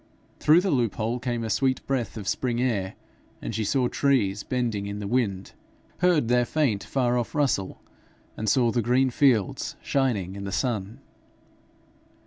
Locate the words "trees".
3.87-4.41